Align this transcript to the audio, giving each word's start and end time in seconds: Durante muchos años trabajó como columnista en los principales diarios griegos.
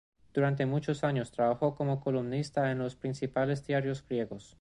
Durante 0.33 0.65
muchos 0.65 1.03
años 1.03 1.29
trabajó 1.29 1.75
como 1.75 2.01
columnista 2.01 2.71
en 2.71 2.79
los 2.79 2.95
principales 2.95 3.67
diarios 3.67 4.03
griegos. 4.03 4.49